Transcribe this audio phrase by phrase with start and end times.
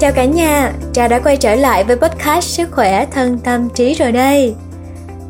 [0.00, 3.94] Chào cả nhà, Trà đã quay trở lại với podcast Sức khỏe thân tâm trí
[3.94, 4.54] rồi đây.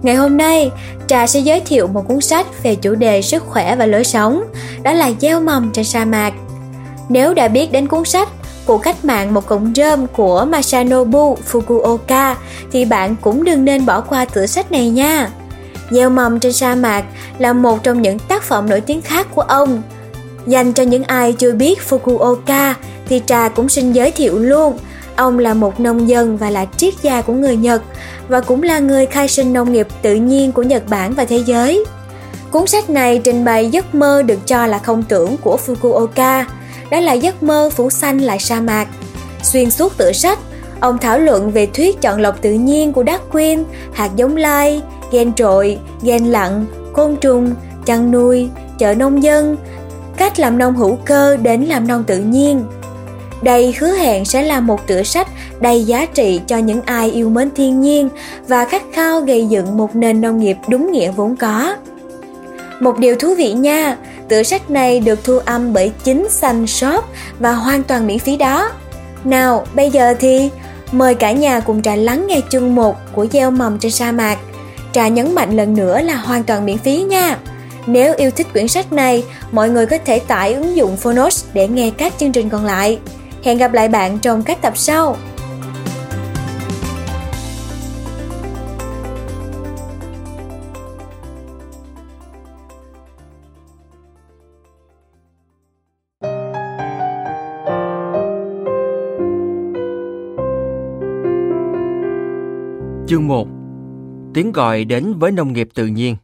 [0.02, 0.70] Ngày hôm nay,
[1.06, 4.44] Trà sẽ giới thiệu một cuốn sách về chủ đề sức khỏe và lối sống,
[4.82, 6.32] đó là Gieo mầm trên sa mạc.
[7.08, 8.28] Nếu đã biết đến cuốn sách
[8.66, 12.34] của cách mạng một cọng rơm của Masanobu Fukuoka
[12.72, 15.30] thì bạn cũng đừng nên bỏ qua tựa sách này nha.
[15.90, 17.04] Gieo mầm trên sa mạc
[17.38, 19.82] là một trong những tác phẩm nổi tiếng khác của ông.
[20.46, 22.74] Dành cho những ai chưa biết Fukuoka
[23.08, 24.78] thì Trà cũng xin giới thiệu luôn.
[25.16, 27.82] Ông là một nông dân và là triết gia của người Nhật
[28.28, 31.42] và cũng là người khai sinh nông nghiệp tự nhiên của Nhật Bản và thế
[31.46, 31.84] giới.
[32.50, 36.44] Cuốn sách này trình bày giấc mơ được cho là không tưởng của Fukuoka,
[36.90, 38.88] đó là giấc mơ phủ xanh lại sa mạc.
[39.42, 40.38] Xuyên suốt tựa sách,
[40.80, 44.82] ông thảo luận về thuyết chọn lọc tự nhiên của Darwin, hạt giống lai,
[45.12, 47.54] gen trội, gen lặn, côn trùng,
[47.86, 49.56] chăn nuôi, chợ nông dân,
[50.16, 52.64] cách làm nông hữu cơ đến làm nông tự nhiên.
[53.44, 55.28] Đây hứa hẹn sẽ là một tựa sách
[55.60, 58.08] đầy giá trị cho những ai yêu mến thiên nhiên
[58.48, 61.74] và khát khao gây dựng một nền nông nghiệp đúng nghĩa vốn có.
[62.80, 63.96] Một điều thú vị nha,
[64.28, 67.04] tựa sách này được thu âm bởi chính Xanh Shop
[67.38, 68.70] và hoàn toàn miễn phí đó.
[69.24, 70.50] Nào, bây giờ thì
[70.92, 74.38] mời cả nhà cùng trà lắng nghe chương 1 của Gieo mầm trên sa mạc.
[74.92, 77.38] Trà nhấn mạnh lần nữa là hoàn toàn miễn phí nha.
[77.86, 81.68] Nếu yêu thích quyển sách này, mọi người có thể tải ứng dụng Phonos để
[81.68, 82.98] nghe các chương trình còn lại.
[83.44, 85.16] Hẹn gặp lại bạn trong các tập sau.
[103.06, 103.48] Chương 1
[104.34, 106.16] Tiếng gọi đến với nông nghiệp tự nhiên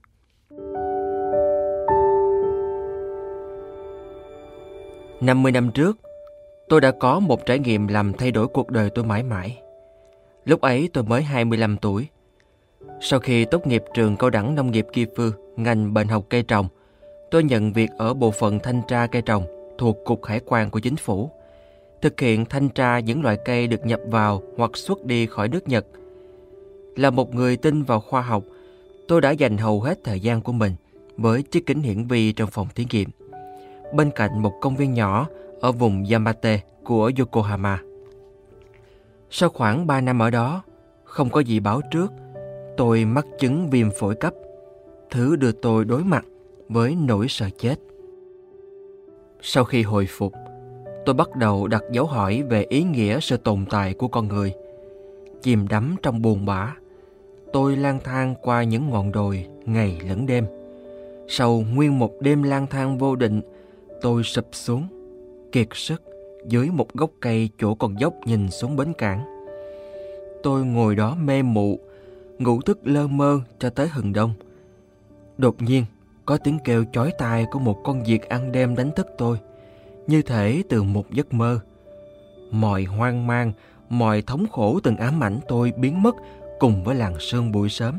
[5.20, 5.98] năm mươi năm trước,
[6.70, 9.58] tôi đã có một trải nghiệm làm thay đổi cuộc đời tôi mãi mãi.
[10.44, 12.08] Lúc ấy tôi mới 25 tuổi.
[13.00, 16.42] Sau khi tốt nghiệp trường cao đẳng nông nghiệp Kỳ Phư, ngành bệnh học cây
[16.42, 16.68] trồng,
[17.30, 20.78] tôi nhận việc ở bộ phận thanh tra cây trồng thuộc Cục Hải quan của
[20.78, 21.30] chính phủ,
[22.02, 25.68] thực hiện thanh tra những loại cây được nhập vào hoặc xuất đi khỏi nước
[25.68, 25.86] Nhật.
[26.96, 28.42] Là một người tin vào khoa học,
[29.08, 30.74] tôi đã dành hầu hết thời gian của mình
[31.16, 33.08] với chiếc kính hiển vi trong phòng thí nghiệm,
[33.94, 35.28] bên cạnh một công viên nhỏ
[35.60, 37.78] ở vùng Yamate của Yokohama.
[39.30, 40.62] Sau khoảng 3 năm ở đó,
[41.04, 42.12] không có gì báo trước,
[42.76, 44.34] tôi mắc chứng viêm phổi cấp,
[45.10, 46.24] thứ đưa tôi đối mặt
[46.68, 47.74] với nỗi sợ chết.
[49.40, 50.32] Sau khi hồi phục,
[51.06, 54.52] tôi bắt đầu đặt dấu hỏi về ý nghĩa sự tồn tại của con người.
[55.42, 56.74] Chìm đắm trong buồn bã,
[57.52, 60.46] tôi lang thang qua những ngọn đồi ngày lẫn đêm.
[61.28, 63.40] Sau nguyên một đêm lang thang vô định,
[64.00, 64.86] tôi sụp xuống,
[65.52, 66.02] kiệt sức
[66.46, 69.24] dưới một gốc cây chỗ con dốc nhìn xuống bến cảng.
[70.42, 71.78] Tôi ngồi đó mê mụ,
[72.38, 74.34] ngủ thức lơ mơ cho tới hừng đông.
[75.38, 75.84] Đột nhiên,
[76.26, 79.38] có tiếng kêu chói tai của một con diệt ăn đêm đánh thức tôi,
[80.06, 81.60] như thể từ một giấc mơ.
[82.50, 83.52] Mọi hoang mang,
[83.88, 86.16] mọi thống khổ từng ám ảnh tôi biến mất
[86.58, 87.98] cùng với làn sương buổi sớm.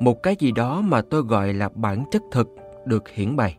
[0.00, 2.48] Một cái gì đó mà tôi gọi là bản chất thực
[2.84, 3.56] được hiển bày.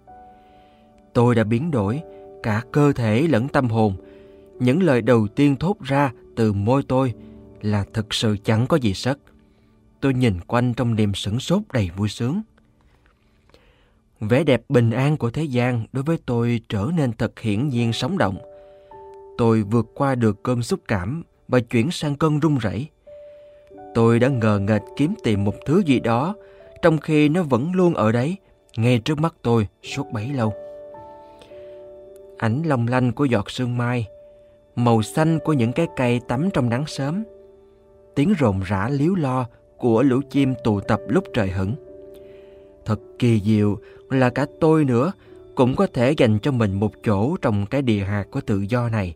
[1.13, 2.01] Tôi đã biến đổi,
[2.43, 3.95] cả cơ thể lẫn tâm hồn.
[4.59, 7.13] Những lời đầu tiên thốt ra từ môi tôi
[7.61, 9.17] là thực sự chẳng có gì sất.
[9.99, 12.41] Tôi nhìn quanh trong niềm sửng sốt đầy vui sướng.
[14.19, 17.93] Vẻ đẹp bình an của thế gian đối với tôi trở nên thật hiển nhiên
[17.93, 18.37] sống động.
[19.37, 22.87] Tôi vượt qua được cơn xúc cảm và chuyển sang cơn run rẩy.
[23.93, 26.35] Tôi đã ngờ nghệch kiếm tìm một thứ gì đó
[26.81, 28.37] trong khi nó vẫn luôn ở đấy,
[28.77, 30.53] ngay trước mắt tôi suốt bấy lâu
[32.41, 34.07] ảnh long lanh của giọt sương mai,
[34.75, 37.23] màu xanh của những cái cây tắm trong nắng sớm,
[38.15, 39.45] tiếng rộn rã líu lo
[39.77, 41.75] của lũ chim tụ tập lúc trời hửng.
[42.85, 43.77] Thật kỳ diệu
[44.09, 45.11] là cả tôi nữa
[45.55, 48.89] cũng có thể dành cho mình một chỗ trong cái địa hạt của tự do
[48.89, 49.15] này,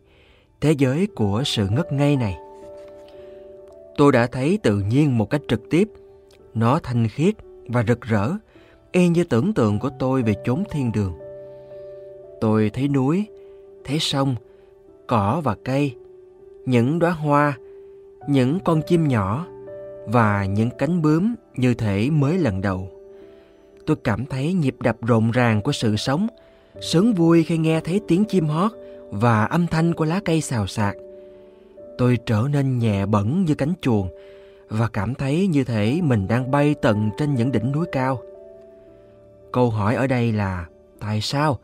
[0.60, 2.36] thế giới của sự ngất ngây này.
[3.96, 5.88] Tôi đã thấy tự nhiên một cách trực tiếp,
[6.54, 7.34] nó thanh khiết
[7.68, 8.30] và rực rỡ,
[8.92, 11.25] y như tưởng tượng của tôi về chốn thiên đường.
[12.40, 13.26] Tôi thấy núi,
[13.84, 14.34] thấy sông,
[15.06, 15.96] cỏ và cây,
[16.66, 17.58] những đóa hoa,
[18.28, 19.46] những con chim nhỏ
[20.06, 22.88] và những cánh bướm như thể mới lần đầu.
[23.86, 26.26] Tôi cảm thấy nhịp đập rộn ràng của sự sống,
[26.80, 28.72] sướng vui khi nghe thấy tiếng chim hót
[29.10, 30.96] và âm thanh của lá cây xào xạc.
[31.98, 34.08] Tôi trở nên nhẹ bẩn như cánh chuồn
[34.68, 38.22] và cảm thấy như thể mình đang bay tận trên những đỉnh núi cao.
[39.52, 40.66] Câu hỏi ở đây là
[41.00, 41.58] tại sao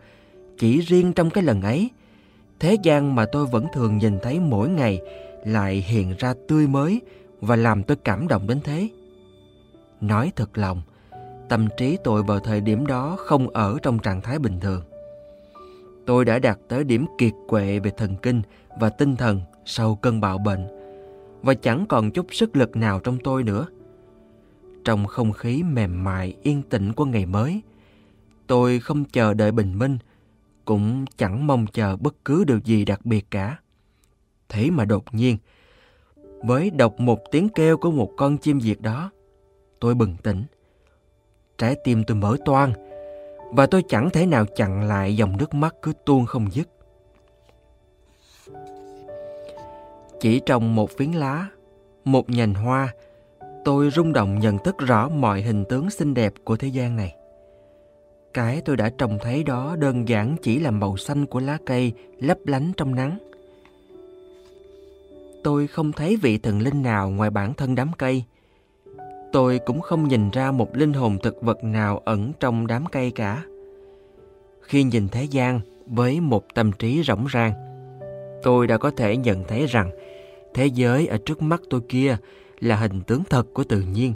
[0.59, 1.91] chỉ riêng trong cái lần ấy
[2.61, 5.01] thế gian mà tôi vẫn thường nhìn thấy mỗi ngày
[5.45, 7.01] lại hiện ra tươi mới
[7.41, 8.89] và làm tôi cảm động đến thế.
[10.01, 10.83] Nói thật lòng,
[11.49, 14.83] tâm trí tôi vào thời điểm đó không ở trong trạng thái bình thường.
[16.07, 18.43] Tôi đã đạt tới điểm kiệt quệ về thần kinh
[18.81, 20.67] và tinh thần sau cơn bạo bệnh
[21.43, 23.67] và chẳng còn chút sức lực nào trong tôi nữa.
[24.85, 27.61] Trong không khí mềm mại yên tĩnh của ngày mới,
[28.47, 29.99] tôi không chờ đợi bình minh,
[30.65, 33.59] cũng chẳng mong chờ bất cứ điều gì đặc biệt cả.
[34.49, 35.37] Thế mà đột nhiên,
[36.43, 39.11] với đọc một tiếng kêu của một con chim diệt đó,
[39.81, 40.45] tôi bừng tỉnh.
[41.59, 42.73] Trái tim tôi mở toang
[43.53, 46.69] và tôi chẳng thể nào chặn lại dòng nước mắt cứ tuôn không dứt.
[50.21, 51.49] Chỉ trong một phiến lá,
[52.05, 52.95] một nhành hoa,
[53.65, 57.17] tôi rung động nhận thức rõ mọi hình tướng xinh đẹp của thế gian này.
[58.35, 61.93] Cái tôi đã trông thấy đó đơn giản chỉ là màu xanh của lá cây
[62.19, 63.19] lấp lánh trong nắng.
[65.45, 68.25] Tôi không thấy vị thần linh nào ngoài bản thân đám cây.
[69.33, 73.11] Tôi cũng không nhìn ra một linh hồn thực vật nào ẩn trong đám cây
[73.11, 73.45] cả.
[74.63, 77.53] Khi nhìn thế gian với một tâm trí rỗng rang,
[78.43, 79.91] tôi đã có thể nhận thấy rằng
[80.55, 82.17] thế giới ở trước mắt tôi kia
[82.61, 84.13] là hình tướng thật của tự nhiên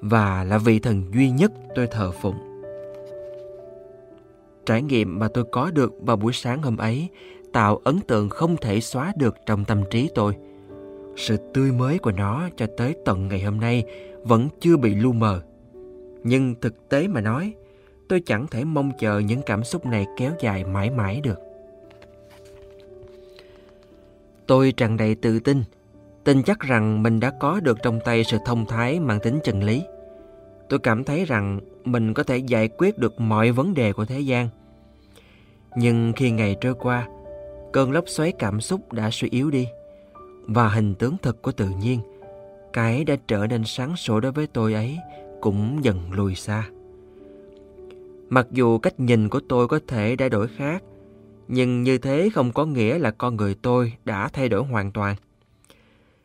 [0.00, 2.49] và là vị thần duy nhất tôi thờ phụng.
[4.66, 7.08] Trải nghiệm mà tôi có được vào buổi sáng hôm ấy
[7.52, 10.36] tạo ấn tượng không thể xóa được trong tâm trí tôi.
[11.16, 13.84] Sự tươi mới của nó cho tới tận ngày hôm nay
[14.22, 15.42] vẫn chưa bị lu mờ.
[16.22, 17.54] Nhưng thực tế mà nói,
[18.08, 21.38] tôi chẳng thể mong chờ những cảm xúc này kéo dài mãi mãi được.
[24.46, 25.64] Tôi tràn đầy tự tin,
[26.24, 29.62] tin chắc rằng mình đã có được trong tay sự thông thái mang tính chân
[29.62, 29.82] lý.
[30.70, 34.20] Tôi cảm thấy rằng mình có thể giải quyết được mọi vấn đề của thế
[34.20, 34.48] gian.
[35.76, 37.08] Nhưng khi ngày trôi qua,
[37.72, 39.66] cơn lốc xoáy cảm xúc đã suy yếu đi
[40.42, 42.00] và hình tướng thực của tự nhiên,
[42.72, 44.98] cái đã trở nên sáng sủa đối với tôi ấy
[45.40, 46.68] cũng dần lùi xa.
[48.28, 50.82] Mặc dù cách nhìn của tôi có thể đã đổi khác,
[51.48, 55.16] nhưng như thế không có nghĩa là con người tôi đã thay đổi hoàn toàn.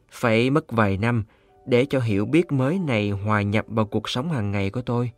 [0.09, 1.23] Phải mất vài năm
[1.65, 5.11] để cho hiểu biết mới này hòa nhập vào cuộc sống hàng ngày của tôi.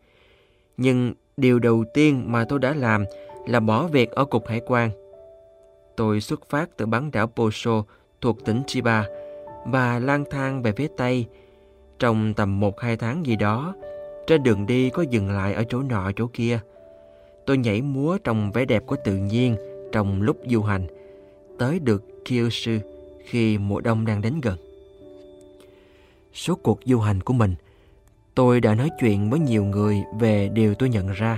[0.78, 3.06] Nhưng điều đầu tiên mà tôi đã làm
[3.48, 4.90] là bỏ việc ở cục hải quan.
[5.96, 7.84] Tôi xuất phát từ bán đảo Poso
[8.22, 9.06] thuộc tỉnh Chiba
[9.66, 11.26] và lang thang về phía Tây.
[12.00, 13.76] Trong tầm một hai tháng gì đó,
[14.28, 16.60] trên đường đi có dừng lại ở chỗ nọ chỗ kia.
[17.46, 19.56] Tôi nhảy múa trong vẻ đẹp của tự nhiên
[19.92, 20.88] trong lúc du hành,
[21.60, 22.72] tới được Kyushu
[23.26, 24.67] khi mùa đông đang đến gần
[26.38, 27.56] số cuộc du hành của mình,
[28.36, 31.38] tôi đã nói chuyện với nhiều người về điều tôi nhận ra.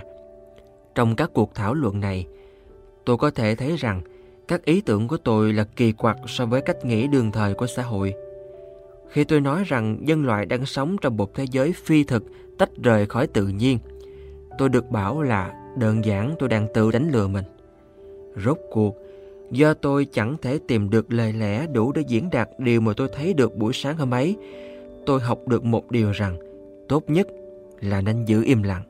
[0.96, 2.28] Trong các cuộc thảo luận này,
[3.06, 4.02] tôi có thể thấy rằng
[4.48, 7.68] các ý tưởng của tôi là kỳ quặc so với cách nghĩ đương thời của
[7.68, 8.14] xã hội.
[9.10, 12.24] Khi tôi nói rằng nhân loại đang sống trong một thế giới phi thực
[12.58, 13.80] tách rời khỏi tự nhiên,
[14.58, 17.46] tôi được bảo là đơn giản tôi đang tự đánh lừa mình.
[18.46, 18.96] Rốt cuộc,
[19.52, 23.10] do tôi chẳng thể tìm được lời lẽ đủ để diễn đạt điều mà tôi
[23.16, 24.36] thấy được buổi sáng hôm ấy,
[25.10, 26.38] tôi học được một điều rằng
[26.90, 27.28] tốt nhất
[27.80, 28.84] là nên giữ im lặng.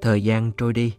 [0.00, 0.94] Thời gian trôi đi,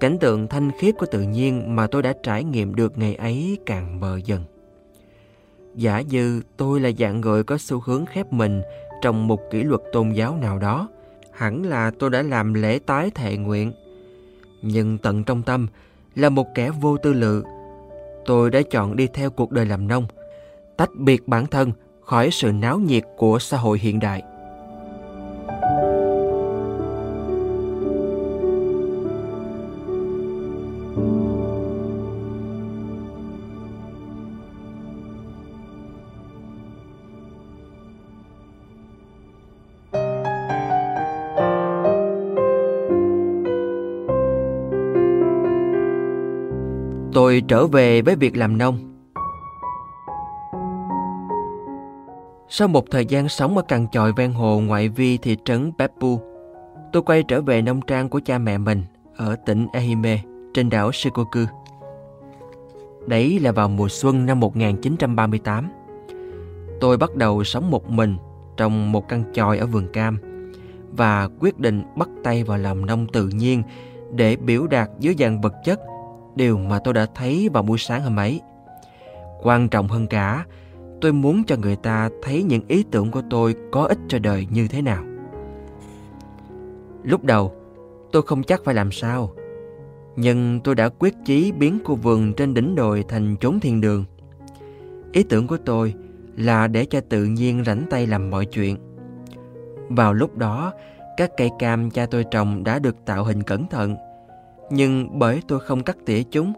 [0.00, 3.58] cảnh tượng thanh khiết của tự nhiên mà tôi đã trải nghiệm được ngày ấy
[3.66, 4.44] càng mờ dần.
[5.74, 8.62] Giả như tôi là dạng người có xu hướng khép mình
[9.02, 10.88] trong một kỷ luật tôn giáo nào đó,
[11.32, 13.72] hẳn là tôi đã làm lễ tái thệ nguyện.
[14.62, 15.66] Nhưng tận trong tâm
[16.14, 17.44] là một kẻ vô tư lự,
[18.26, 20.06] tôi đã chọn đi theo cuộc đời làm nông,
[20.76, 21.72] tách biệt bản thân
[22.10, 24.22] khỏi sự náo nhiệt của xã hội hiện đại.
[47.12, 48.89] Tôi trở về với việc làm nông.
[52.52, 56.20] Sau một thời gian sống ở cằn chòi ven hồ ngoại vi thị trấn Beppu,
[56.92, 58.82] tôi quay trở về nông trang của cha mẹ mình
[59.16, 60.20] ở tỉnh Ehime
[60.54, 61.40] trên đảo Shikoku.
[63.06, 65.68] Đấy là vào mùa xuân năm 1938.
[66.80, 68.16] Tôi bắt đầu sống một mình
[68.56, 70.18] trong một căn chòi ở vườn cam
[70.92, 73.62] và quyết định bắt tay vào làm nông tự nhiên
[74.12, 75.80] để biểu đạt dưới dạng vật chất
[76.34, 78.40] điều mà tôi đã thấy vào buổi sáng hôm ấy.
[79.42, 80.44] Quan trọng hơn cả,
[81.00, 84.46] tôi muốn cho người ta thấy những ý tưởng của tôi có ích cho đời
[84.50, 85.04] như thế nào.
[87.02, 87.52] Lúc đầu,
[88.12, 89.32] tôi không chắc phải làm sao.
[90.16, 94.04] Nhưng tôi đã quyết chí biến khu vườn trên đỉnh đồi thành chốn thiên đường.
[95.12, 95.94] Ý tưởng của tôi
[96.36, 98.76] là để cho tự nhiên rảnh tay làm mọi chuyện.
[99.88, 100.72] Vào lúc đó,
[101.16, 103.96] các cây cam cha tôi trồng đã được tạo hình cẩn thận.
[104.70, 106.52] Nhưng bởi tôi không cắt tỉa chúng,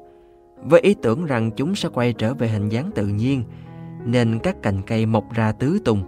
[0.63, 3.45] với ý tưởng rằng chúng sẽ quay trở về hình dáng tự nhiên,
[4.05, 6.03] nên các cành cây mọc ra tứ tung,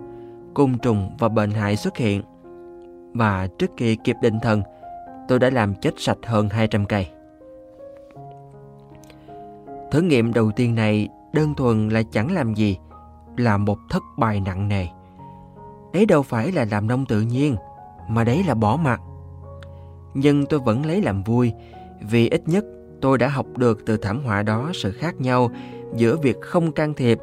[0.54, 2.22] côn trùng và bệnh hại xuất hiện.
[3.14, 4.62] Và trước khi kịp định thần,
[5.28, 7.06] tôi đã làm chết sạch hơn 200 cây.
[9.90, 12.78] Thử nghiệm đầu tiên này đơn thuần là chẳng làm gì,
[13.36, 14.86] là một thất bại nặng nề.
[15.92, 17.56] Đấy đâu phải là làm nông tự nhiên,
[18.08, 19.00] mà đấy là bỏ mặt.
[20.14, 21.52] Nhưng tôi vẫn lấy làm vui,
[22.00, 22.64] vì ít nhất
[23.00, 25.50] tôi đã học được từ thảm họa đó sự khác nhau
[25.96, 27.18] giữa việc không can thiệp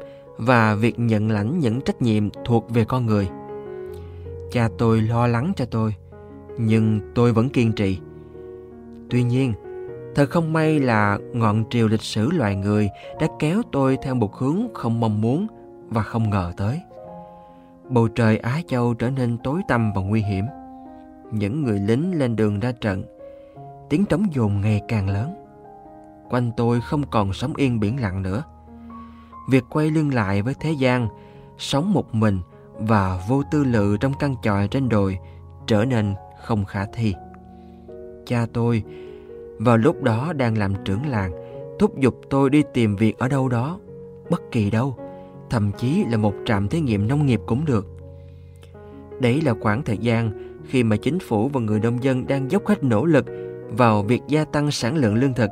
[0.46, 3.28] và việc nhận lãnh những trách nhiệm thuộc về con người.
[4.50, 5.94] Cha tôi lo lắng cho tôi,
[6.58, 7.98] nhưng tôi vẫn kiên trì.
[9.10, 9.52] Tuy nhiên,
[10.14, 12.88] thật không may là ngọn triều lịch sử loài người
[13.20, 15.46] đã kéo tôi theo một hướng không mong muốn
[15.88, 16.80] và không ngờ tới.
[17.88, 20.44] Bầu trời Á Châu trở nên tối tăm và nguy hiểm.
[21.30, 23.04] Những người lính lên đường ra trận,
[23.90, 25.34] tiếng trống dồn ngày càng lớn.
[26.30, 28.42] Quanh tôi không còn sống yên biển lặng nữa.
[29.48, 31.08] Việc quay lưng lại với thế gian,
[31.58, 32.40] sống một mình
[32.78, 35.18] và vô tư lự trong căn tròi trên đồi
[35.66, 37.14] trở nên không khả thi.
[38.26, 38.82] Cha tôi
[39.58, 41.32] vào lúc đó đang làm trưởng làng,
[41.78, 43.78] thúc giục tôi đi tìm việc ở đâu đó,
[44.30, 44.96] bất kỳ đâu,
[45.50, 47.86] thậm chí là một trạm thí nghiệm nông nghiệp cũng được.
[49.20, 50.30] Đấy là khoảng thời gian
[50.66, 53.26] khi mà chính phủ và người nông dân đang dốc hết nỗ lực
[53.68, 55.50] vào việc gia tăng sản lượng lương thực.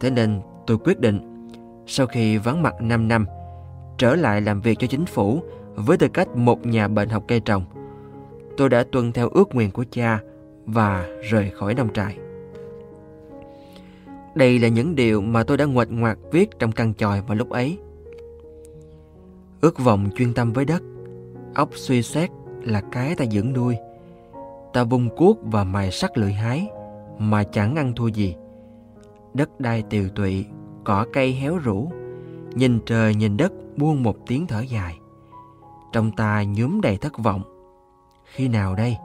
[0.00, 1.27] Thế nên tôi quyết định,
[1.90, 3.26] sau khi vắng mặt 5 năm,
[3.98, 5.42] trở lại làm việc cho chính phủ
[5.74, 7.64] với tư cách một nhà bệnh học cây trồng.
[8.56, 10.20] Tôi đã tuân theo ước nguyện của cha
[10.66, 12.16] và rời khỏi nông trại.
[14.34, 17.50] Đây là những điều mà tôi đã nguệch ngoạc viết trong căn tròi vào lúc
[17.50, 17.78] ấy.
[19.60, 20.82] Ước vọng chuyên tâm với đất,
[21.54, 22.30] óc suy xét
[22.62, 23.76] là cái ta dưỡng nuôi.
[24.72, 26.68] Ta vung cuốc và mài sắt lưỡi hái
[27.18, 28.36] mà chẳng ăn thua gì.
[29.34, 30.46] Đất đai tiều tụy,
[30.88, 31.90] cỏ cây héo rũ,
[32.54, 34.98] nhìn trời nhìn đất buông một tiếng thở dài.
[35.92, 37.42] Trong ta nhuốm đầy thất vọng.
[38.24, 38.96] Khi nào đây,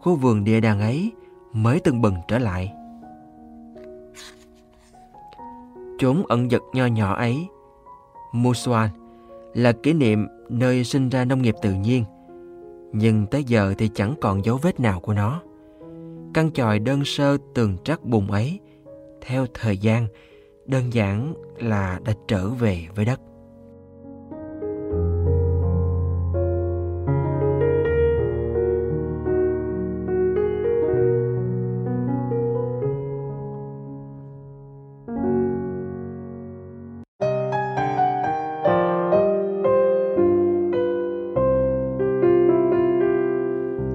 [0.00, 1.12] khu vườn địa đàng ấy
[1.52, 2.72] mới từng bừng trở lại.
[5.98, 7.46] Chốn ẩn giật nho nhỏ ấy,
[8.32, 8.88] Musuan
[9.54, 12.04] là kỷ niệm nơi sinh ra nông nghiệp tự nhiên.
[12.92, 15.42] Nhưng tới giờ thì chẳng còn dấu vết nào của nó.
[16.34, 18.60] Căn tròi đơn sơ tường trắc bùn ấy,
[19.20, 20.06] theo thời gian,
[20.70, 23.20] đơn giản là đã trở về với đất.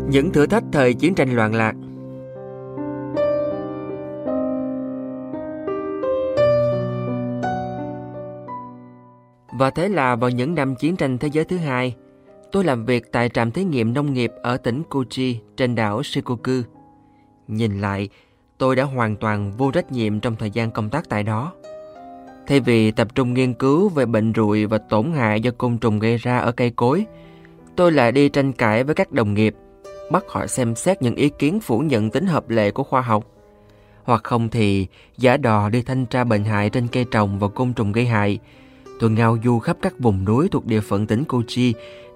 [0.10, 1.74] những thử thách thời chiến tranh loạn lạc.
[9.58, 11.96] Và thế là vào những năm chiến tranh thế giới thứ hai,
[12.52, 16.62] tôi làm việc tại trạm thí nghiệm nông nghiệp ở tỉnh Kochi trên đảo Shikoku.
[17.48, 18.10] Nhìn lại,
[18.58, 21.54] tôi đã hoàn toàn vô trách nhiệm trong thời gian công tác tại đó.
[22.48, 26.00] Thay vì tập trung nghiên cứu về bệnh rụi và tổn hại do côn trùng
[26.00, 27.06] gây ra ở cây cối,
[27.76, 29.56] tôi lại đi tranh cãi với các đồng nghiệp
[30.12, 33.26] bắt họ xem xét những ý kiến phủ nhận tính hợp lệ của khoa học.
[34.04, 37.74] Hoặc không thì giả đò đi thanh tra bệnh hại trên cây trồng và côn
[37.74, 38.40] trùng gây hại.
[39.00, 41.74] Tôi ngao du khắp các vùng núi thuộc địa phận tỉnh Kochi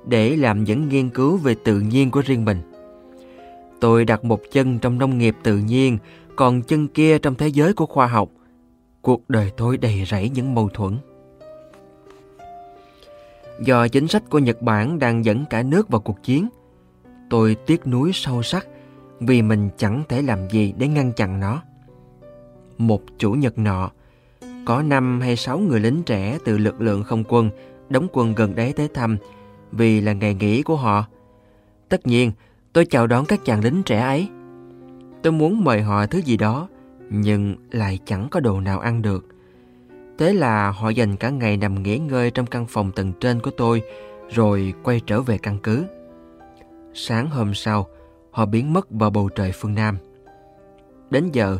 [0.08, 2.62] để làm những nghiên cứu về tự nhiên của riêng mình.
[3.80, 5.98] Tôi đặt một chân trong nông nghiệp tự nhiên,
[6.36, 8.30] còn chân kia trong thế giới của khoa học.
[9.02, 10.98] Cuộc đời tôi đầy rẫy những mâu thuẫn.
[13.60, 16.50] Do chính sách của Nhật Bản đang dẫn cả nước vào cuộc chiến,
[17.30, 18.68] Tôi tiếc nuối sâu sắc
[19.20, 21.62] vì mình chẳng thể làm gì để ngăn chặn nó.
[22.78, 23.92] Một chủ nhật nọ,
[24.70, 27.50] có năm hay sáu người lính trẻ từ lực lượng không quân
[27.90, 29.18] đóng quân gần đấy tới thăm
[29.72, 31.06] vì là ngày nghỉ của họ.
[31.90, 32.32] Tất nhiên,
[32.74, 34.30] tôi chào đón các chàng lính trẻ ấy.
[35.24, 36.68] Tôi muốn mời họ thứ gì đó,
[37.10, 39.26] nhưng lại chẳng có đồ nào ăn được.
[40.18, 43.52] Thế là họ dành cả ngày nằm nghỉ ngơi trong căn phòng tầng trên của
[43.52, 43.82] tôi,
[44.30, 45.86] rồi quay trở về căn cứ.
[46.94, 47.88] Sáng hôm sau,
[48.32, 49.98] họ biến mất vào bầu trời phương Nam.
[51.10, 51.58] Đến giờ,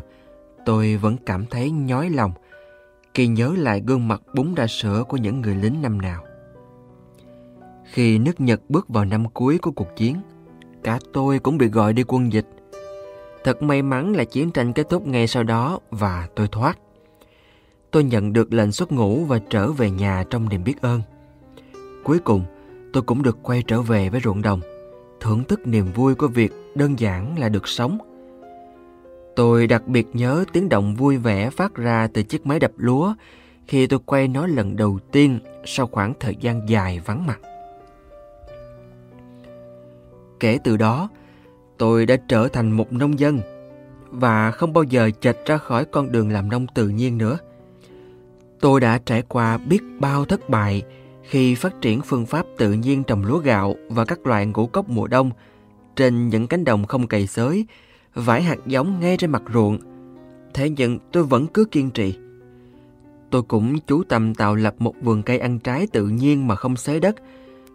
[0.66, 2.32] tôi vẫn cảm thấy nhói lòng
[3.14, 6.24] Kỳ nhớ lại gương mặt bún ra sữa của những người lính năm nào.
[7.84, 10.16] Khi nước Nhật bước vào năm cuối của cuộc chiến,
[10.82, 12.46] cả tôi cũng bị gọi đi quân dịch.
[13.44, 16.78] Thật may mắn là chiến tranh kết thúc ngay sau đó và tôi thoát.
[17.90, 21.02] Tôi nhận được lệnh xuất ngũ và trở về nhà trong niềm biết ơn.
[22.04, 22.44] Cuối cùng,
[22.92, 24.60] tôi cũng được quay trở về với ruộng đồng,
[25.20, 27.98] thưởng thức niềm vui của việc đơn giản là được sống.
[29.36, 33.14] Tôi đặc biệt nhớ tiếng động vui vẻ phát ra từ chiếc máy đập lúa
[33.66, 37.40] khi tôi quay nó lần đầu tiên sau khoảng thời gian dài vắng mặt.
[40.40, 41.08] Kể từ đó,
[41.78, 43.40] tôi đã trở thành một nông dân
[44.10, 47.38] và không bao giờ chệch ra khỏi con đường làm nông tự nhiên nữa.
[48.60, 50.82] Tôi đã trải qua biết bao thất bại
[51.22, 54.88] khi phát triển phương pháp tự nhiên trồng lúa gạo và các loại ngũ cốc
[54.88, 55.30] mùa đông
[55.96, 57.66] trên những cánh đồng không cày xới,
[58.14, 59.78] vải hạt giống ngay trên mặt ruộng.
[60.54, 62.18] Thế nhưng tôi vẫn cứ kiên trì.
[63.30, 66.76] Tôi cũng chú tâm tạo lập một vườn cây ăn trái tự nhiên mà không
[66.76, 67.16] xới đất,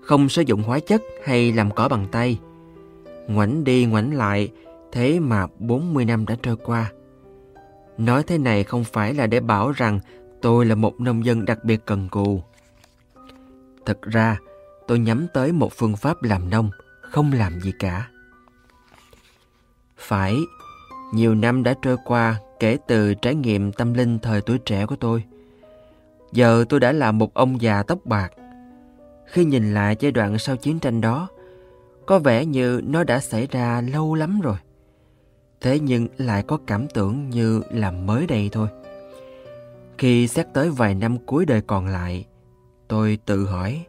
[0.01, 2.39] không sử dụng hóa chất hay làm cỏ bằng tay.
[3.27, 4.51] Ngoảnh đi ngoảnh lại,
[4.91, 6.91] thế mà 40 năm đã trôi qua.
[7.97, 9.99] Nói thế này không phải là để bảo rằng
[10.41, 12.41] tôi là một nông dân đặc biệt cần cù.
[13.85, 14.37] Thật ra,
[14.87, 16.69] tôi nhắm tới một phương pháp làm nông,
[17.01, 18.09] không làm gì cả.
[19.97, 20.37] Phải,
[21.13, 24.95] nhiều năm đã trôi qua kể từ trải nghiệm tâm linh thời tuổi trẻ của
[24.95, 25.23] tôi.
[26.31, 28.31] Giờ tôi đã là một ông già tóc bạc.
[29.25, 31.27] Khi nhìn lại giai đoạn sau chiến tranh đó,
[32.05, 34.57] có vẻ như nó đã xảy ra lâu lắm rồi.
[35.61, 38.67] Thế nhưng lại có cảm tưởng như là mới đây thôi.
[39.97, 42.25] Khi xét tới vài năm cuối đời còn lại,
[42.87, 43.85] tôi tự hỏi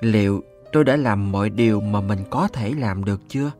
[0.00, 3.50] liệu tôi đã làm mọi điều mà mình có thể làm được chưa?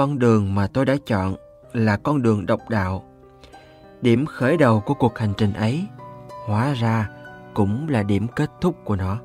[0.00, 1.34] Con đường mà tôi đã chọn
[1.72, 3.04] là con đường độc đạo.
[4.02, 5.86] Điểm khởi đầu của cuộc hành trình ấy,
[6.46, 7.08] hóa ra
[7.54, 9.18] cũng là điểm kết thúc của nó.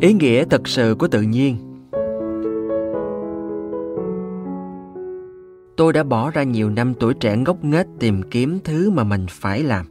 [0.00, 1.56] Ý nghĩa thật sự của tự nhiên.
[5.76, 9.26] Tôi đã bỏ ra nhiều năm tuổi trẻ ngốc nghếch tìm kiếm thứ mà mình
[9.30, 9.86] phải làm.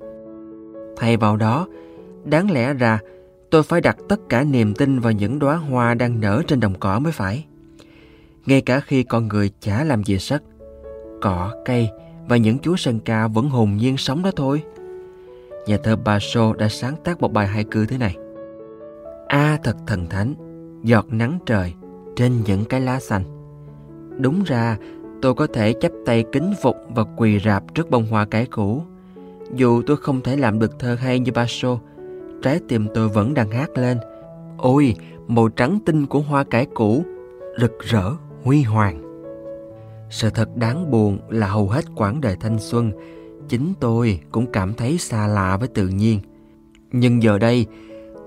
[0.97, 1.67] Thay vào đó,
[2.25, 2.99] đáng lẽ ra,
[3.51, 6.75] tôi phải đặt tất cả niềm tin vào những đóa hoa đang nở trên đồng
[6.79, 7.45] cỏ mới phải.
[8.45, 10.43] Ngay cả khi con người chả làm gì sất,
[11.21, 11.89] cỏ, cây
[12.27, 14.63] và những chú sơn ca vẫn hồn nhiên sống đó thôi.
[15.67, 18.15] Nhà thơ Basho đã sáng tác một bài hai cư thế này.
[19.29, 20.33] A thật thần thánh,
[20.83, 21.73] giọt nắng trời
[22.15, 23.23] trên những cái lá xanh.
[24.17, 24.77] Đúng ra,
[25.21, 28.83] tôi có thể chắp tay kính phục và quỳ rạp trước bông hoa cái cũ.
[29.55, 31.79] Dù tôi không thể làm được thơ hay như Basho,
[32.41, 33.97] trái tim tôi vẫn đang hát lên.
[34.57, 34.95] Ôi,
[35.27, 37.03] màu trắng tinh của hoa cải cũ,
[37.61, 38.11] rực rỡ,
[38.43, 39.01] huy hoàng.
[40.09, 42.91] Sự thật đáng buồn là hầu hết quãng đời thanh xuân,
[43.49, 46.19] chính tôi cũng cảm thấy xa lạ với tự nhiên.
[46.91, 47.65] Nhưng giờ đây,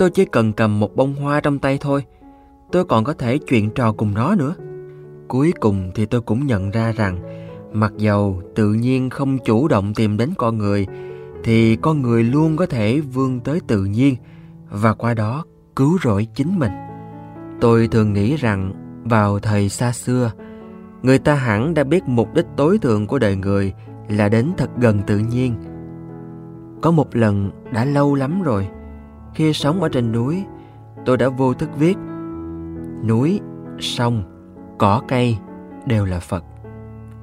[0.03, 2.05] Tôi chỉ cần cầm một bông hoa trong tay thôi.
[2.73, 4.55] Tôi còn có thể chuyện trò cùng nó nữa.
[5.29, 7.19] Cuối cùng thì tôi cũng nhận ra rằng
[7.73, 10.87] mặc dầu tự nhiên không chủ động tìm đến con người
[11.45, 14.17] thì con người luôn có thể vươn tới tự nhiên
[14.71, 15.45] và qua đó
[15.77, 16.73] cứu rỗi chính mình.
[17.61, 18.73] Tôi thường nghĩ rằng
[19.05, 20.33] vào thời xa xưa,
[21.03, 23.73] người ta hẳn đã biết mục đích tối thượng của đời người
[24.09, 25.55] là đến thật gần tự nhiên.
[26.81, 28.69] Có một lần đã lâu lắm rồi,
[29.35, 30.45] khi sống ở trên núi,
[31.05, 31.97] tôi đã vô thức viết
[33.05, 33.41] núi,
[33.79, 34.23] sông,
[34.79, 35.37] cỏ cây
[35.87, 36.45] đều là Phật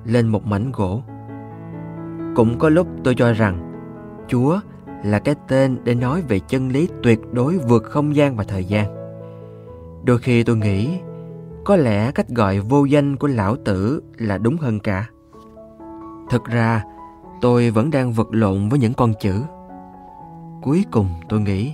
[0.05, 1.01] lên một mảnh gỗ.
[2.35, 3.65] Cũng có lúc tôi cho rằng
[4.27, 4.59] Chúa
[5.03, 8.65] là cái tên để nói về chân lý tuyệt đối vượt không gian và thời
[8.65, 8.95] gian.
[10.03, 10.99] Đôi khi tôi nghĩ
[11.65, 15.09] có lẽ cách gọi vô danh của lão tử là đúng hơn cả.
[16.29, 16.83] Thực ra,
[17.41, 19.43] tôi vẫn đang vật lộn với những con chữ.
[20.61, 21.73] Cuối cùng tôi nghĩ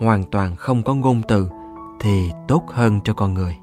[0.00, 1.48] hoàn toàn không có ngôn từ
[2.00, 3.56] thì tốt hơn cho con người.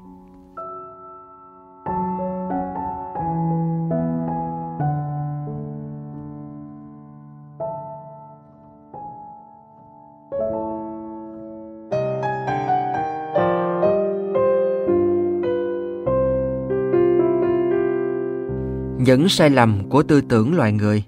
[18.98, 21.04] Những sai lầm của tư tưởng loài người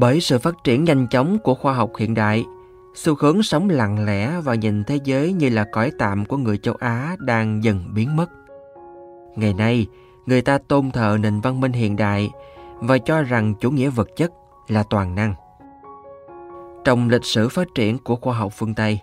[0.00, 2.44] Bởi sự phát triển nhanh chóng của khoa học hiện đại,
[2.94, 6.58] xu hướng sống lặng lẽ và nhìn thế giới như là cõi tạm của người
[6.58, 8.30] châu Á đang dần biến mất.
[9.36, 9.86] Ngày nay,
[10.26, 12.30] người ta tôn thờ nền văn minh hiện đại
[12.80, 14.32] và cho rằng chủ nghĩa vật chất
[14.68, 15.34] là toàn năng.
[16.84, 19.00] Trong lịch sử phát triển của khoa học phương Tây,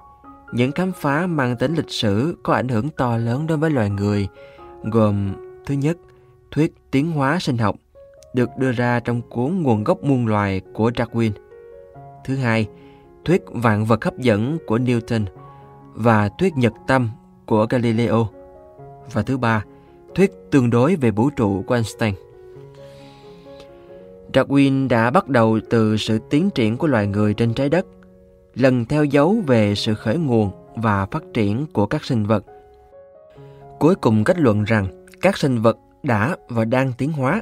[0.54, 3.90] những khám phá mang tính lịch sử có ảnh hưởng to lớn đối với loài
[3.90, 4.28] người,
[4.84, 5.34] gồm
[5.66, 5.98] thứ nhất,
[6.52, 7.76] thuyết tiến hóa sinh học
[8.36, 11.32] được đưa ra trong cuốn Nguồn gốc muôn loài của Darwin.
[12.26, 12.68] Thứ hai,
[13.26, 15.26] thuyết vạn vật hấp dẫn của Newton
[15.94, 17.10] và thuyết nhật tâm
[17.46, 18.28] của Galileo.
[19.14, 19.64] Và thứ ba,
[20.16, 22.14] thuyết tương đối về vũ trụ của Einstein.
[24.34, 27.86] Darwin đã bắt đầu từ sự tiến triển của loài người trên trái đất,
[28.56, 32.46] lần theo dấu về sự khởi nguồn và phát triển của các sinh vật.
[33.80, 37.42] Cuối cùng kết luận rằng các sinh vật đã và đang tiến hóa.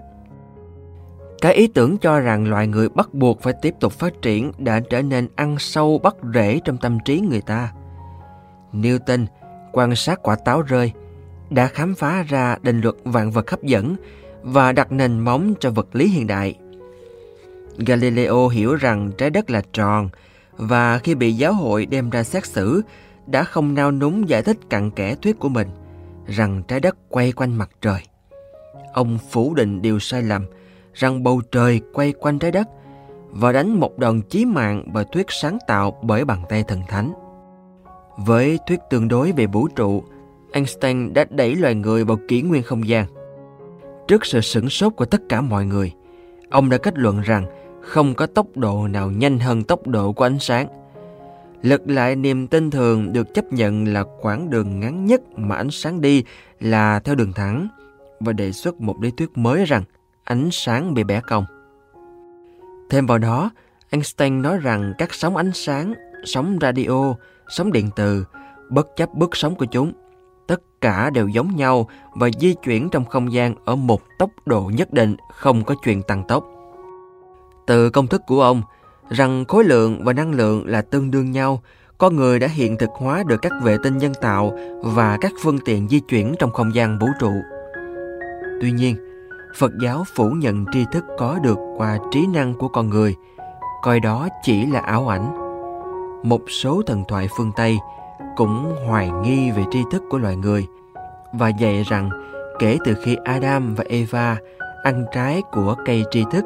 [1.44, 4.80] Cái ý tưởng cho rằng loài người bắt buộc phải tiếp tục phát triển đã
[4.90, 7.72] trở nên ăn sâu bắt rễ trong tâm trí người ta.
[8.74, 9.26] Newton
[9.72, 10.92] quan sát quả táo rơi,
[11.50, 13.96] đã khám phá ra định luật vạn vật hấp dẫn
[14.44, 16.56] và đặt nền móng cho vật lý hiện đại.
[17.78, 20.10] Galileo hiểu rằng trái đất là tròn
[20.58, 22.82] và khi bị giáo hội đem ra xét xử
[23.28, 25.68] đã không nao núng giải thích cặn kẽ thuyết của mình
[26.28, 28.02] rằng trái đất quay quanh mặt trời.
[28.94, 30.46] Ông phủ định điều sai lầm
[30.94, 32.68] rằng bầu trời quay quanh trái đất
[33.30, 37.14] và đánh một đòn chí mạng bởi thuyết sáng tạo bởi bàn tay thần thánh.
[38.18, 40.04] Với thuyết tương đối về vũ trụ,
[40.52, 43.06] Einstein đã đẩy loài người vào kỷ nguyên không gian.
[44.08, 45.92] Trước sự sửng sốt của tất cả mọi người,
[46.50, 47.46] ông đã kết luận rằng
[47.82, 50.68] không có tốc độ nào nhanh hơn tốc độ của ánh sáng.
[51.62, 55.72] Lật lại niềm tin thường được chấp nhận là quãng đường ngắn nhất mà ánh
[55.72, 56.24] sáng đi
[56.60, 57.68] là theo đường thẳng
[58.20, 59.84] và đề xuất một lý thuyết mới rằng
[60.24, 61.46] ánh sáng bị bẻ cong.
[62.90, 63.52] Thêm vào đó,
[63.90, 65.94] Einstein nói rằng các sóng ánh sáng,
[66.26, 67.16] sóng radio,
[67.50, 68.26] sóng điện từ,
[68.70, 69.94] bất chấp bước sóng của chúng,
[70.48, 74.72] tất cả đều giống nhau và di chuyển trong không gian ở một tốc độ
[74.74, 76.46] nhất định, không có chuyện tăng tốc.
[77.68, 78.62] Từ công thức của ông,
[79.10, 81.62] rằng khối lượng và năng lượng là tương đương nhau,
[81.98, 85.60] con người đã hiện thực hóa được các vệ tinh nhân tạo và các phương
[85.66, 87.32] tiện di chuyển trong không gian vũ trụ.
[88.62, 89.13] Tuy nhiên,
[89.56, 93.16] Phật giáo phủ nhận tri thức có được qua trí năng của con người,
[93.82, 95.34] coi đó chỉ là ảo ảnh.
[96.24, 97.78] Một số thần thoại phương Tây
[98.36, 100.66] cũng hoài nghi về tri thức của loài người
[101.34, 102.10] và dạy rằng
[102.60, 104.38] kể từ khi Adam và Eva
[104.84, 106.46] ăn trái của cây tri thức,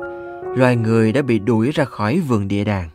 [0.56, 2.90] loài người đã bị đuổi ra khỏi vườn địa đàng.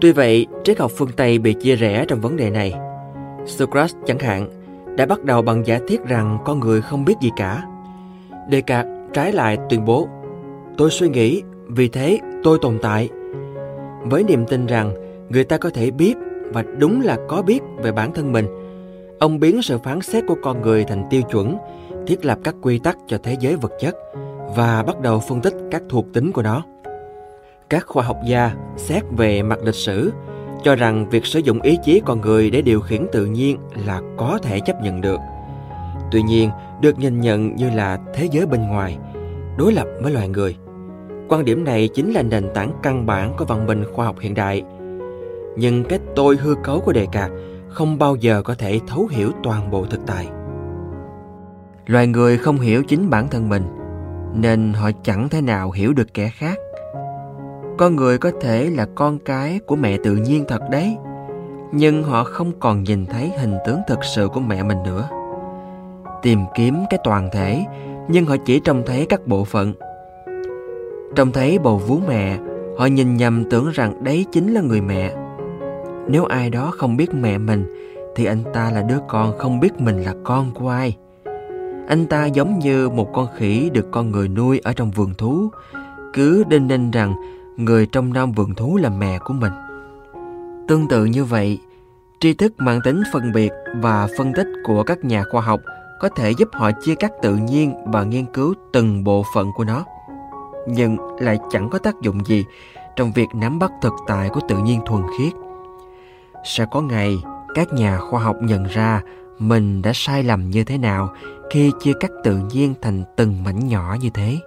[0.00, 2.74] Tuy vậy, triết học phương Tây bị chia rẽ trong vấn đề này.
[3.46, 4.48] Socrates chẳng hạn
[4.96, 7.62] đã bắt đầu bằng giả thiết rằng con người không biết gì cả.
[8.50, 10.08] Descartes trái lại tuyên bố
[10.78, 13.08] Tôi suy nghĩ, vì thế tôi tồn tại.
[14.02, 14.94] Với niềm tin rằng
[15.28, 16.14] người ta có thể biết
[16.52, 18.46] và đúng là có biết về bản thân mình,
[19.18, 21.56] ông biến sự phán xét của con người thành tiêu chuẩn,
[22.06, 23.96] thiết lập các quy tắc cho thế giới vật chất
[24.56, 26.62] và bắt đầu phân tích các thuộc tính của nó.
[27.68, 30.12] Các khoa học gia xét về mặt lịch sử
[30.62, 34.00] cho rằng việc sử dụng ý chí con người để điều khiển tự nhiên là
[34.16, 35.18] có thể chấp nhận được.
[36.10, 38.98] Tuy nhiên, được nhìn nhận như là thế giới bên ngoài,
[39.56, 40.56] đối lập với loài người.
[41.28, 44.34] Quan điểm này chính là nền tảng căn bản của văn minh khoa học hiện
[44.34, 44.62] đại.
[45.56, 47.30] Nhưng cái tôi hư cấu của đề cạc
[47.68, 50.28] không bao giờ có thể thấu hiểu toàn bộ thực tại.
[51.86, 53.62] Loài người không hiểu chính bản thân mình,
[54.34, 56.58] nên họ chẳng thể nào hiểu được kẻ khác.
[57.78, 60.96] Con người có thể là con cái của mẹ tự nhiên thật đấy,
[61.72, 65.08] nhưng họ không còn nhìn thấy hình tướng thực sự của mẹ mình nữa
[66.22, 67.64] tìm kiếm cái toàn thể,
[68.08, 69.72] nhưng họ chỉ trông thấy các bộ phận.
[71.16, 72.38] Trông thấy bầu vú mẹ
[72.78, 75.14] họ nhìn nhầm tưởng rằng đấy chính là người mẹ.
[76.08, 77.64] Nếu ai đó không biết mẹ mình,
[78.16, 80.96] thì anh ta là đứa con không biết mình là con của ai.
[81.88, 85.48] Anh ta giống như một con khỉ được con người nuôi ở trong vườn thú,
[86.12, 87.14] cứ đinh ninh rằng
[87.56, 89.52] người trong nam vườn thú là mẹ của mình.
[90.68, 91.58] Tương tự như vậy,
[92.20, 95.60] tri thức mang tính phân biệt và phân tích của các nhà khoa học
[96.00, 99.64] có thể giúp họ chia cắt tự nhiên và nghiên cứu từng bộ phận của
[99.64, 99.84] nó.
[100.68, 102.44] Nhưng lại chẳng có tác dụng gì
[102.96, 105.32] trong việc nắm bắt thực tại của tự nhiên thuần khiết.
[106.44, 107.16] Sẽ có ngày,
[107.54, 109.02] các nhà khoa học nhận ra
[109.38, 111.14] mình đã sai lầm như thế nào
[111.50, 114.38] khi chia cắt tự nhiên thành từng mảnh nhỏ như thế.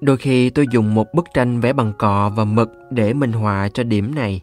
[0.00, 3.68] Đôi khi tôi dùng một bức tranh vẽ bằng cọ và mực để minh họa
[3.68, 4.40] cho điểm này.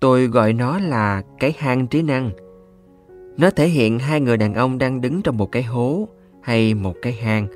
[0.00, 2.30] Tôi gọi nó là cái hang trí năng
[3.36, 6.08] nó thể hiện hai người đàn ông đang đứng trong một cái hố
[6.40, 7.46] hay một cái hang,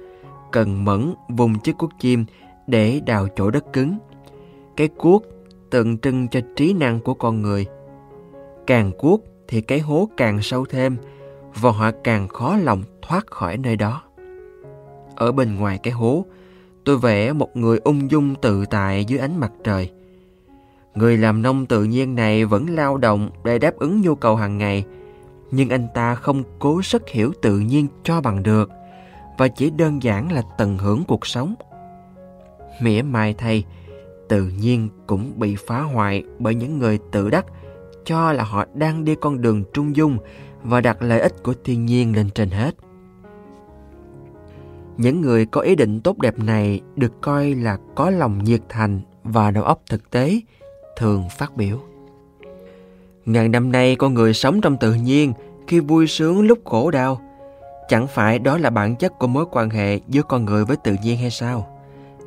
[0.53, 2.25] cần mẫn vùng chiếc cuốc chim
[2.67, 3.99] để đào chỗ đất cứng.
[4.77, 5.25] Cái cuốc
[5.71, 7.67] tượng trưng cho trí năng của con người.
[8.67, 10.97] Càng cuốc thì cái hố càng sâu thêm
[11.55, 14.03] và họ càng khó lòng thoát khỏi nơi đó.
[15.17, 16.25] Ở bên ngoài cái hố,
[16.85, 19.91] tôi vẽ một người ung dung tự tại dưới ánh mặt trời.
[20.95, 24.59] Người làm nông tự nhiên này vẫn lao động để đáp ứng nhu cầu hàng
[24.59, 24.85] ngày,
[25.51, 28.71] nhưng anh ta không cố sức hiểu tự nhiên cho bằng được
[29.39, 31.55] và chỉ đơn giản là tận hưởng cuộc sống.
[32.81, 33.65] Mỉa mai thay,
[34.29, 37.47] tự nhiên cũng bị phá hoại bởi những người tự đắc
[38.05, 40.19] cho là họ đang đi con đường trung dung
[40.63, 42.75] và đặt lợi ích của thiên nhiên lên trên hết.
[44.97, 49.01] Những người có ý định tốt đẹp này được coi là có lòng nhiệt thành
[49.25, 50.41] và đầu óc thực tế,
[50.97, 51.79] thường phát biểu.
[53.29, 55.33] Ngàn năm nay con người sống trong tự nhiên
[55.67, 57.21] khi vui sướng lúc khổ đau.
[57.89, 60.97] Chẳng phải đó là bản chất của mối quan hệ giữa con người với tự
[61.03, 61.79] nhiên hay sao?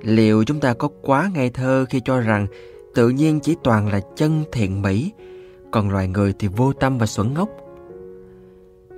[0.01, 2.47] Liệu chúng ta có quá ngây thơ khi cho rằng
[2.95, 5.11] tự nhiên chỉ toàn là chân thiện mỹ,
[5.71, 7.49] còn loài người thì vô tâm và xuẩn ngốc?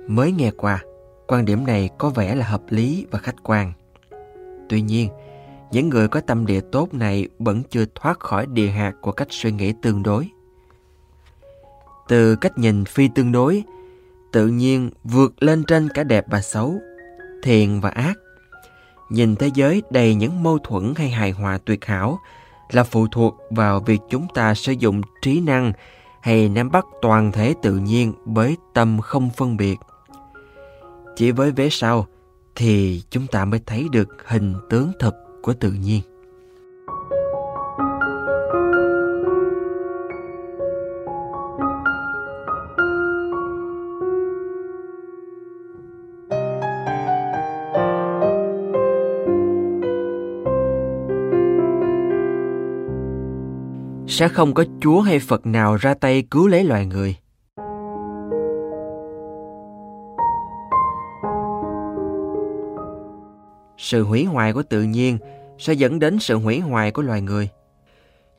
[0.06, 0.82] Mới nghe qua,
[1.26, 3.72] quan điểm này có vẻ là hợp lý và khách quan.
[4.68, 5.08] Tuy nhiên,
[5.72, 9.28] những người có tâm địa tốt này vẫn chưa thoát khỏi địa hạt của cách
[9.30, 10.28] suy nghĩ tương đối.
[12.08, 13.62] Từ cách nhìn phi tương đối,
[14.32, 16.80] tự nhiên vượt lên trên cả đẹp và xấu,
[17.42, 18.14] thiện và ác.
[19.10, 22.18] Nhìn thế giới đầy những mâu thuẫn hay hài hòa tuyệt hảo
[22.70, 25.72] là phụ thuộc vào việc chúng ta sử dụng trí năng
[26.20, 29.76] hay nắm bắt toàn thể tự nhiên với tâm không phân biệt.
[31.16, 32.06] Chỉ với vế sau
[32.54, 36.02] thì chúng ta mới thấy được hình tướng thực của tự nhiên.
[54.14, 57.16] Sẽ không có Chúa hay Phật nào ra tay cứu lấy loài người.
[63.76, 65.18] Sự hủy hoại của tự nhiên
[65.58, 67.48] sẽ dẫn đến sự hủy hoại của loài người.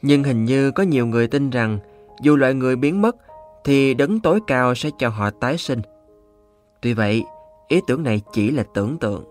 [0.02, 1.80] Nhưng hình như có nhiều người tin rằng
[2.22, 3.16] dù loài người biến mất
[3.64, 5.82] thì đấng tối cao sẽ cho họ tái sinh.
[6.82, 7.24] Tuy vậy,
[7.68, 9.24] ý tưởng này chỉ là tưởng tượng.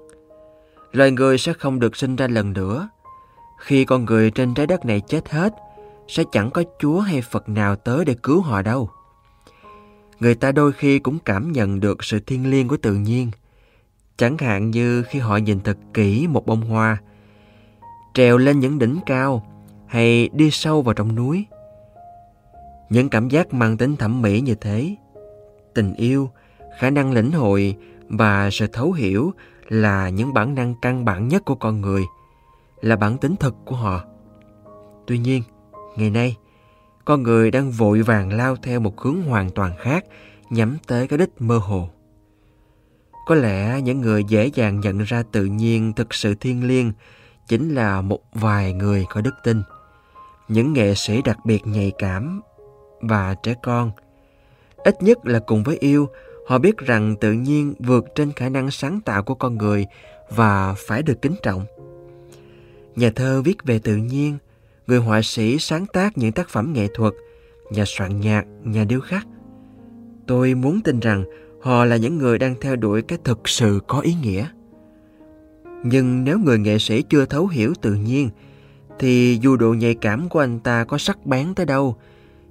[0.92, 2.88] Loài người sẽ không được sinh ra lần nữa.
[3.60, 5.54] Khi con người trên trái đất này chết hết,
[6.08, 8.90] sẽ chẳng có Chúa hay Phật nào tới để cứu họ đâu.
[10.20, 13.30] Người ta đôi khi cũng cảm nhận được sự thiêng liêng của tự nhiên.
[14.16, 16.98] Chẳng hạn như khi họ nhìn thật kỹ một bông hoa,
[18.14, 19.46] trèo lên những đỉnh cao
[19.86, 21.46] hay đi sâu vào trong núi.
[22.90, 24.96] Những cảm giác mang tính thẩm mỹ như thế,
[25.74, 26.30] tình yêu,
[26.78, 27.76] khả năng lĩnh hội
[28.08, 29.32] và sự thấu hiểu
[29.68, 32.02] là những bản năng căn bản nhất của con người,
[32.80, 34.04] là bản tính thực của họ.
[35.06, 35.42] Tuy nhiên,
[35.96, 36.36] Ngày nay,
[37.04, 40.04] con người đang vội vàng lao theo một hướng hoàn toàn khác,
[40.50, 41.88] nhắm tới cái đích mơ hồ.
[43.26, 46.92] Có lẽ những người dễ dàng nhận ra tự nhiên thực sự thiêng liêng
[47.48, 49.62] chính là một vài người có đức tin,
[50.48, 52.40] những nghệ sĩ đặc biệt nhạy cảm
[53.00, 53.90] và trẻ con.
[54.76, 56.08] Ít nhất là cùng với yêu,
[56.46, 59.86] họ biết rằng tự nhiên vượt trên khả năng sáng tạo của con người
[60.30, 61.64] và phải được kính trọng.
[62.96, 64.38] Nhà thơ viết về tự nhiên
[64.86, 67.14] người họa sĩ sáng tác những tác phẩm nghệ thuật,
[67.70, 69.26] nhà soạn nhạc, nhà điêu khắc.
[70.26, 71.24] Tôi muốn tin rằng
[71.60, 74.46] họ là những người đang theo đuổi cái thực sự có ý nghĩa.
[75.84, 78.30] Nhưng nếu người nghệ sĩ chưa thấu hiểu tự nhiên,
[78.98, 81.96] thì dù độ nhạy cảm của anh ta có sắc bén tới đâu,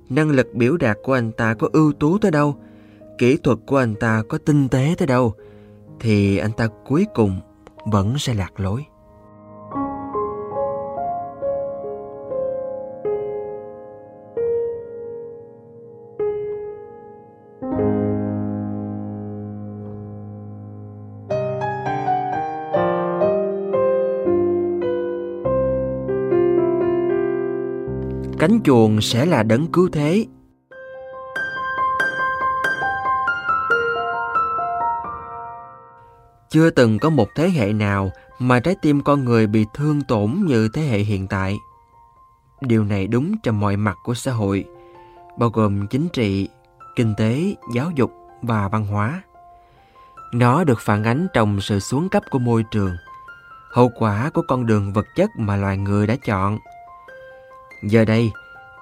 [0.09, 2.55] năng lực biểu đạt của anh ta có ưu tú tới đâu,
[3.17, 5.33] kỹ thuật của anh ta có tinh tế tới đâu,
[5.99, 7.39] thì anh ta cuối cùng
[7.85, 8.85] vẫn sẽ lạc lối.
[28.43, 30.25] Cánh chuồng sẽ là đấng cứu thế.
[36.49, 40.43] Chưa từng có một thế hệ nào mà trái tim con người bị thương tổn
[40.45, 41.57] như thế hệ hiện tại.
[42.61, 44.65] Điều này đúng trong mọi mặt của xã hội,
[45.37, 46.49] bao gồm chính trị,
[46.95, 49.21] kinh tế, giáo dục và văn hóa.
[50.33, 52.95] Nó được phản ánh trong sự xuống cấp của môi trường,
[53.71, 56.57] hậu quả của con đường vật chất mà loài người đã chọn–
[57.83, 58.31] Giờ đây,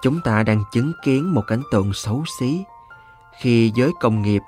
[0.02, 2.64] chúng ta đang chứng kiến một cảnh tượng xấu xí
[3.40, 4.42] khi giới công nghiệp,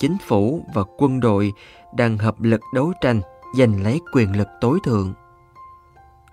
[0.00, 1.52] chính phủ và quân đội
[1.94, 3.20] đang hợp lực đấu tranh
[3.58, 5.14] giành lấy quyền lực tối thượng.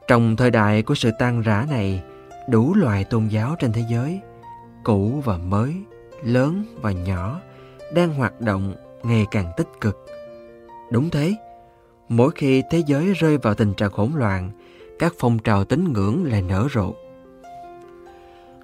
[0.07, 2.03] Trong thời đại của sự tan rã này,
[2.49, 4.21] đủ loại tôn giáo trên thế giới,
[4.83, 5.75] cũ và mới,
[6.23, 7.39] lớn và nhỏ,
[7.93, 10.05] đang hoạt động ngày càng tích cực.
[10.91, 11.35] Đúng thế,
[12.09, 14.51] mỗi khi thế giới rơi vào tình trạng hỗn loạn,
[14.99, 16.93] các phong trào tín ngưỡng lại nở rộ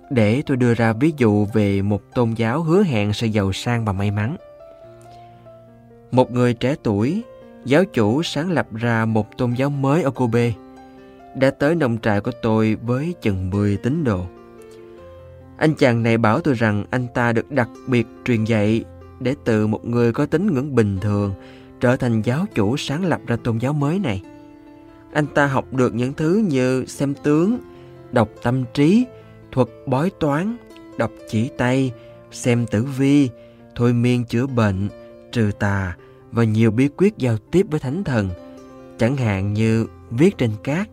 [0.10, 3.86] để tôi đưa ra ví dụ về một tôn giáo hứa hẹn sự giàu sang
[3.86, 4.38] và may mắn.
[6.12, 7.24] Một người trẻ tuổi,
[7.66, 10.52] giáo chủ sáng lập ra một tôn giáo mới ở Kobe,
[11.36, 14.26] đã tới nông trại của tôi với chừng 10 tín đồ.
[15.58, 18.84] Anh chàng này bảo tôi rằng anh ta được đặc biệt truyền dạy
[19.20, 21.34] để từ một người có tính ngưỡng bình thường
[21.80, 24.22] trở thành giáo chủ sáng lập ra tôn giáo mới này.
[25.14, 27.58] Anh ta học được những thứ như xem tướng,
[28.12, 29.06] đọc tâm trí,
[29.54, 30.58] thuật bói toán,
[30.98, 31.92] đọc chỉ tay,
[32.32, 33.30] xem tử vi,
[33.76, 34.90] thôi miên chữa bệnh,
[35.32, 35.96] trừ tà
[36.32, 38.30] và nhiều bí quyết giao tiếp với thánh thần,
[38.98, 40.90] chẳng hạn như viết trên cát.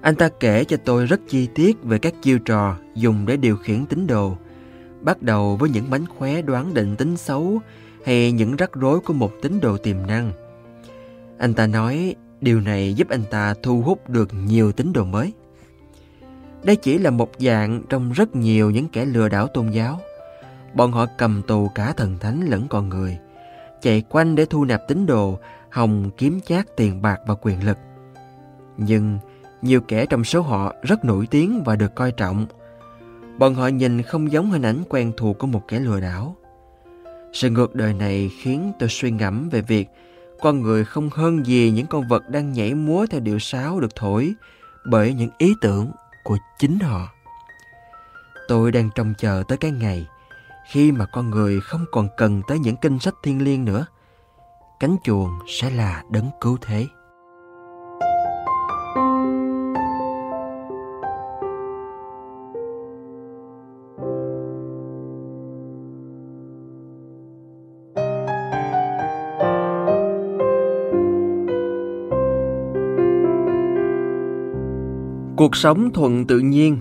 [0.00, 3.56] Anh ta kể cho tôi rất chi tiết về các chiêu trò dùng để điều
[3.56, 4.36] khiển tín đồ,
[5.00, 7.60] bắt đầu với những bánh khóe đoán định tính xấu
[8.04, 10.32] hay những rắc rối của một tín đồ tiềm năng.
[11.38, 15.32] Anh ta nói điều này giúp anh ta thu hút được nhiều tín đồ mới.
[16.64, 20.00] Đây chỉ là một dạng trong rất nhiều những kẻ lừa đảo tôn giáo.
[20.74, 23.18] Bọn họ cầm tù cả thần thánh lẫn con người,
[23.82, 25.38] chạy quanh để thu nạp tín đồ,
[25.70, 27.78] hòng kiếm chác tiền bạc và quyền lực.
[28.76, 29.18] Nhưng
[29.62, 32.46] nhiều kẻ trong số họ rất nổi tiếng và được coi trọng.
[33.38, 36.36] Bọn họ nhìn không giống hình ảnh quen thuộc của một kẻ lừa đảo.
[37.32, 39.88] Sự ngược đời này khiến tôi suy ngẫm về việc
[40.40, 43.94] con người không hơn gì những con vật đang nhảy múa theo điệu sáo được
[43.94, 44.34] thổi
[44.84, 45.90] bởi những ý tưởng
[46.24, 47.08] của chính họ.
[48.48, 50.06] Tôi đang trông chờ tới cái ngày
[50.70, 53.86] khi mà con người không còn cần tới những kinh sách thiên liêng nữa.
[54.80, 56.86] Cánh chuồng sẽ là đấng cứu thế.
[75.44, 76.78] Cuộc sống thuận tự nhiên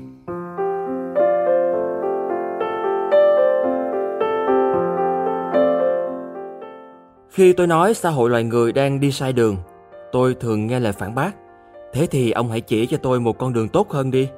[7.29, 9.57] Khi tôi nói xã hội loài người đang đi sai đường,
[10.11, 11.31] tôi thường nghe lời phản bác.
[11.93, 14.29] Thế thì ông hãy chỉ cho tôi một con đường tốt hơn đi.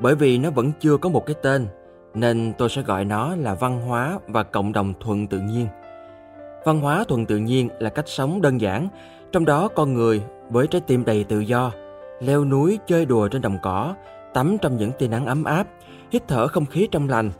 [0.00, 1.66] Bởi vì nó vẫn chưa có một cái tên,
[2.14, 5.66] nên tôi sẽ gọi nó là văn hóa và cộng đồng thuận tự nhiên.
[6.64, 8.88] Văn hóa thuận tự nhiên là cách sống đơn giản,
[9.32, 11.72] trong đó con người với trái tim đầy tự do,
[12.20, 13.94] leo núi chơi đùa trên đồng cỏ,
[14.34, 15.66] tắm trong những tia nắng ấm áp,
[16.10, 17.30] hít thở không khí trong lành,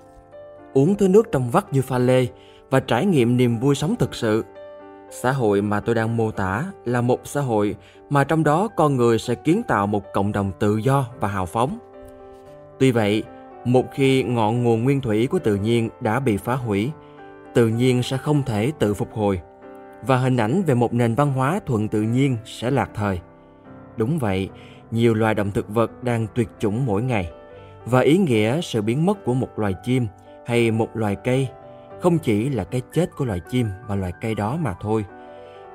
[0.75, 2.27] uống thứ nước trong vắt như pha lê
[2.71, 4.45] và trải nghiệm niềm vui sống thực sự.
[5.11, 7.77] Xã hội mà tôi đang mô tả là một xã hội
[8.11, 11.47] mà trong đó con người sẽ kiến tạo một cộng đồng tự do và hào
[11.47, 11.79] phóng.
[12.79, 13.23] Tuy vậy,
[13.65, 16.91] một khi ngọn nguồn nguyên thủy của tự nhiên đã bị phá hủy,
[17.55, 19.41] tự nhiên sẽ không thể tự phục hồi
[20.07, 23.21] và hình ảnh về một nền văn hóa thuận tự nhiên sẽ lạc thời.
[24.01, 24.49] Đúng vậy,
[24.91, 27.31] nhiều loài động thực vật đang tuyệt chủng mỗi ngày
[27.85, 30.07] và ý nghĩa sự biến mất của một loài chim
[30.47, 31.49] hay một loài cây
[32.01, 35.05] không chỉ là cái chết của loài chim và loài cây đó mà thôi.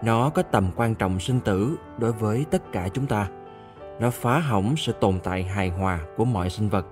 [0.03, 3.27] Nó có tầm quan trọng sinh tử đối với tất cả chúng ta.
[3.99, 6.85] Nó phá hỏng sự tồn tại hài hòa của mọi sinh vật.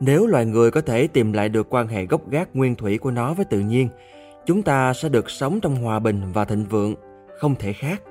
[0.00, 3.10] Nếu loài người có thể tìm lại được quan hệ gốc gác nguyên thủy của
[3.10, 3.88] nó với tự nhiên,
[4.46, 6.94] chúng ta sẽ được sống trong hòa bình và thịnh vượng,
[7.38, 8.02] không thể khác.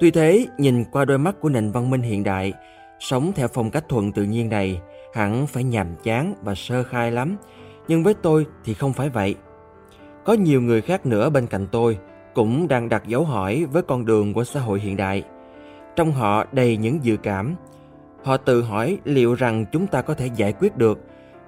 [0.00, 2.52] Tuy thế, nhìn qua đôi mắt của nền văn minh hiện đại,
[2.98, 4.80] sống theo phong cách thuận tự nhiên này
[5.14, 7.36] hẳn phải nhàm chán và sơ khai lắm,
[7.88, 9.34] nhưng với tôi thì không phải vậy.
[10.24, 11.98] Có nhiều người khác nữa bên cạnh tôi
[12.34, 15.22] cũng đang đặt dấu hỏi với con đường của xã hội hiện đại.
[15.96, 17.54] Trong họ đầy những dự cảm.
[18.24, 20.98] Họ tự hỏi liệu rằng chúng ta có thể giải quyết được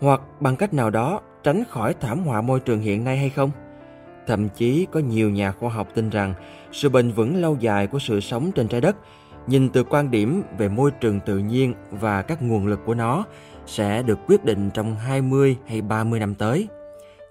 [0.00, 3.50] hoặc bằng cách nào đó tránh khỏi thảm họa môi trường hiện nay hay không?
[4.26, 6.34] Thậm chí có nhiều nhà khoa học tin rằng
[6.72, 8.96] sự bền vững lâu dài của sự sống trên trái đất,
[9.46, 13.24] nhìn từ quan điểm về môi trường tự nhiên và các nguồn lực của nó,
[13.66, 16.68] sẽ được quyết định trong 20 hay 30 năm tới.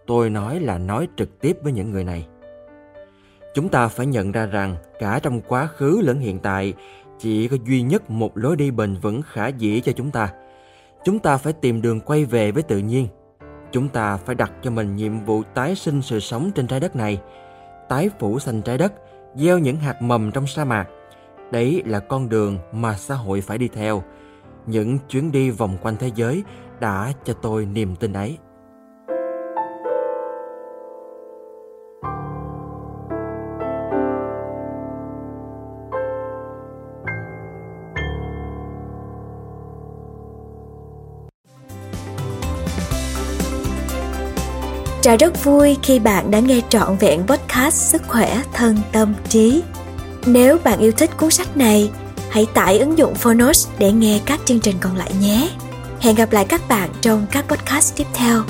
[0.07, 2.27] Tôi nói là nói trực tiếp với những người này.
[3.53, 6.73] Chúng ta phải nhận ra rằng cả trong quá khứ lẫn hiện tại,
[7.19, 10.29] chỉ có duy nhất một lối đi bền vững khả dĩ cho chúng ta.
[11.05, 13.07] Chúng ta phải tìm đường quay về với tự nhiên.
[13.71, 16.95] Chúng ta phải đặt cho mình nhiệm vụ tái sinh sự sống trên trái đất
[16.95, 17.21] này,
[17.89, 18.93] tái phủ xanh trái đất,
[19.35, 20.87] gieo những hạt mầm trong sa mạc.
[21.51, 24.03] Đấy là con đường mà xã hội phải đi theo–
[24.65, 26.43] những chuyến đi vòng quanh thế giới
[26.79, 28.37] đã cho tôi niềm tin ấy.
[45.01, 49.63] Trà rất vui khi bạn đã nghe trọn vẹn podcast Sức khỏe thân tâm trí.
[50.25, 51.91] Nếu bạn yêu thích cuốn sách này,
[52.29, 55.49] hãy tải ứng dụng Phonos để nghe các chương trình còn lại nhé.
[55.99, 58.43] Hẹn gặp lại các bạn trong các podcast tiếp theo.